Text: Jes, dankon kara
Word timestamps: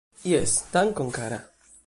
Jes, 0.29 0.55
dankon 0.71 1.13
kara 1.19 1.41